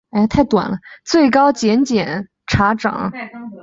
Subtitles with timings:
[1.07, 3.57] 最高检检察长张军强调